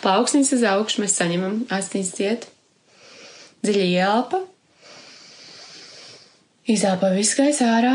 [0.00, 2.46] Plauksnis uz augšu mēs saņemam asins ciet.
[3.60, 4.40] Dziļi ielpa.
[6.70, 7.92] Izelpa visu gaisu ārā.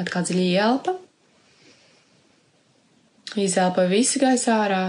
[0.00, 0.96] Atkal dziļi ielpa.
[3.36, 4.82] Izelpa visu gaisu ārā.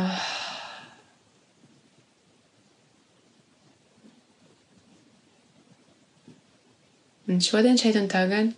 [7.30, 8.56] Un šodien, šeit un tagad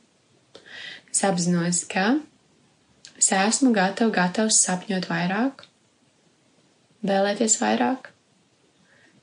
[1.11, 2.13] es apzinos, ka
[3.31, 5.63] es esmu gatava, gatavs sapņot vairāk,
[7.07, 8.09] vēlēties vairāk,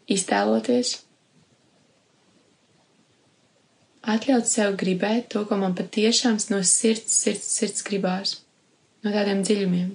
[0.09, 0.95] iztēloties,
[4.09, 8.39] atļaut sev gribēt to, ko man patiešām no sirds, sirds, sirds gribās,
[9.05, 9.93] no tādiem dziļumiem.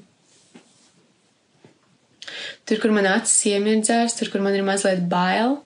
[2.64, 5.58] Tur, kur man acis iemirdzās, tur, kur man ir mazliet bail,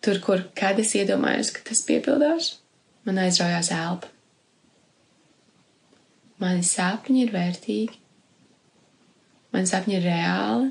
[0.00, 2.56] tur, kur kad es iedomājos, ka tas piepildās
[3.06, 4.15] man aizraujās elpa.
[6.42, 8.00] Mani sapņi ir vērtīgi,
[9.54, 10.66] mani sapņi ir reāli,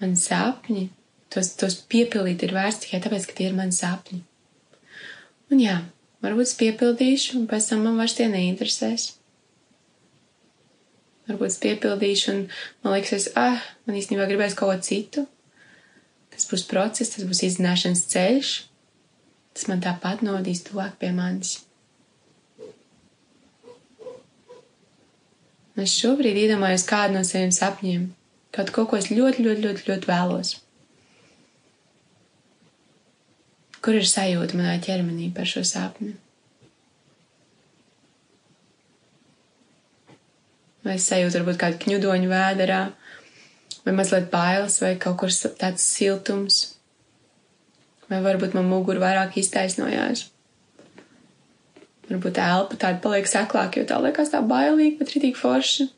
[0.00, 0.84] mani sapņi,
[1.34, 4.22] tos, tos piepildīt ir vērts tikai tāpēc, ka tie ir mani sapņi.
[5.52, 5.76] Un jā,
[6.24, 9.10] varbūt es piepildīšu, un pēc tam man vairs tie neinteresēs.
[11.28, 12.40] Varbūt es piepildīšu, un
[12.84, 15.26] man liekas, ah, man īstenībā gribēs kaut ko citu.
[16.34, 18.56] Tas būs process, tas būs izzināšanas ceļš,
[19.54, 21.60] tas man tāpat nodīs tuvāk pie manis.
[25.80, 28.04] Es šobrīd iedomājos kādu no saviem sapņiem,
[28.54, 30.52] kaut ko, ko es ļoti, ļoti, ļoti, ļoti vēlos.
[33.84, 36.14] Kur ir sajūta manā ķermenī par šo sapni?
[40.84, 42.80] Vai es sajūtu varbūt kādu kņudoņu vēderā,
[43.84, 46.62] vai mazliet bailes, vai kaut kur tāds siltums,
[48.10, 50.26] Vai varbūt man mugura vairāk iztaisnojās.
[52.04, 55.88] Varbūt elpa tāda paliek seklāka, jo tā liekas tā bailīga, bet ritīgi forša.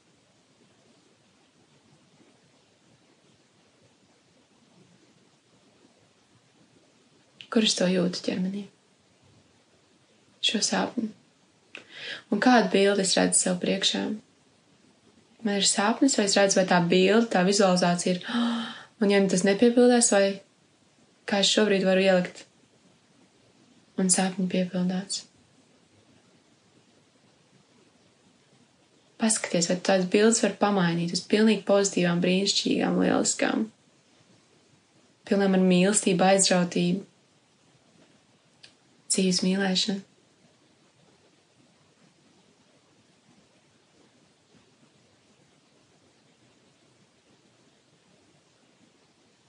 [7.50, 8.66] Kur es to jūtu ķermenī?
[10.44, 11.08] Šo sapni.
[12.30, 14.02] Un kādu bildi es redzu sev priekšā?
[15.46, 18.26] Man ir sapnis, vai es redzu, vai tā bilde, tā vizualizācija ir,
[19.02, 20.26] un ja tas nepiepildās, vai
[21.26, 22.44] kā es šobrīd varu ielikt,
[23.98, 25.24] un sapņi piepildāts.
[29.26, 33.64] Paskaties, vai tādas bildes var pamainīt uz pilnīgi pozitīvām, brīnišķīgām, lieliskām,
[35.26, 37.02] pilnām ar mīlestību, aizrautību,
[39.10, 40.04] dzīves mīlēšanu.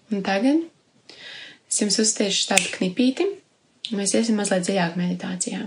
[0.08, 0.64] Un tagad
[1.68, 3.26] Es jums uzstiešu tādu knipīti,
[3.92, 5.66] un mēs iesim mazliet dziļāk meditācijā.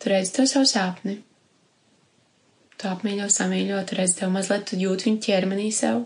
[0.00, 1.18] Tu redzi to savu sāpni.
[2.84, 6.02] Tu apmīļo, samīļo, tu redzi tev mazliet, tu jūti viņu ķermenī sev.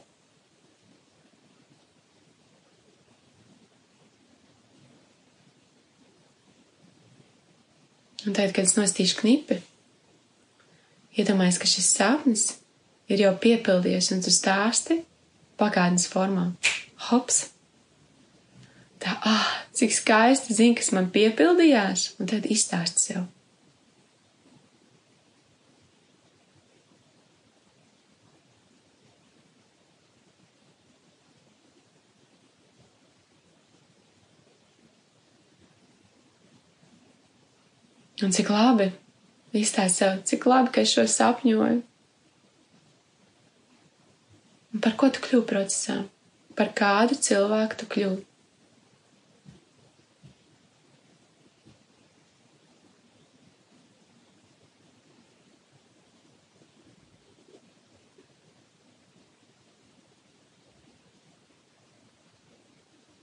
[8.22, 9.58] Un tad, kad es nostīšu knipi,
[11.18, 12.48] iedomājies, ka šis sapnis
[13.10, 15.00] ir jau piepildījies un tu stāsti
[15.58, 16.52] pagātnes formā.
[17.08, 17.48] Hops!
[19.02, 23.26] tā, ah, cik skaisti zina, kas man piepildījās, un tad izstāst sev.
[38.18, 38.88] Un cik labi
[39.54, 41.82] izstāst sev, cik labi, ka es šo sapņoju.
[44.74, 46.00] Un par ko tu kļūsi procesā?
[46.58, 48.24] Par kādu cilvēku tu kļūsi?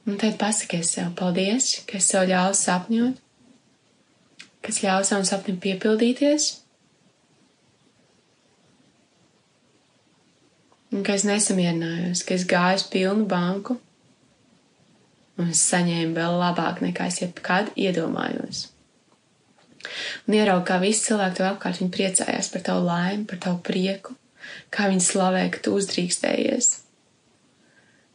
[0.05, 3.24] Un tad pasakies sev, paldies, ka es sev ļāvu sapņot,
[4.65, 6.49] kas ļāva savam sapnim piepildīties,
[10.95, 13.77] un ka es nesamierinājos, ka es gāju uz pilnu banku,
[15.39, 18.69] un es saņēmu vēl labāk nekā es jebkad iedomājos.
[20.25, 24.15] Un ieraugu, kā visi cilvēki tev apkārt, viņi priecājās par tavu laimi, par tavu prieku,
[24.73, 26.71] kā viņi slavē, ka tu uzdrīkstējies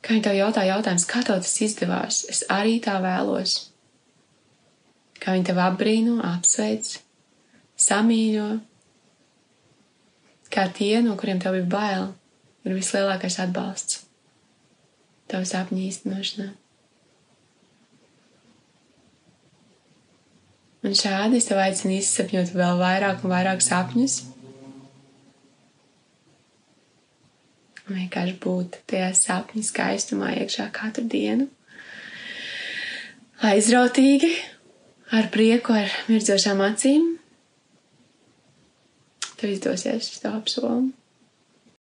[0.00, 2.23] Kā viņi tev jautā jautājums, kā tev tas izdevās?
[2.32, 3.69] Es arī tā vēlos.
[5.20, 6.94] Kā viņi tev apbrīno, apsveic,
[7.81, 8.50] samīļo.
[10.50, 12.06] Kā tie, no kuriem tev bija bail,
[12.64, 14.06] ir vislielākais atbalsts
[15.31, 16.49] tavu sapņu īstenošanā.
[20.81, 24.14] Un šādi es tev aicinu izsapņot vēl vairāk un vairāk sapņus,
[27.84, 31.50] un vienkārši būt tajā sapņu skaistumā iekšā katru dienu.
[33.44, 34.32] Aizrautīgi,
[35.11, 37.07] ar prieku, ar mirdzošām acīm.
[39.41, 40.91] Tev izdosies, es to apsolu.